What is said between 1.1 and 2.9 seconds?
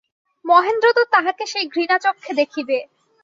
তাহাকে সেই ঘৃণাচক্ষে দেখিবে।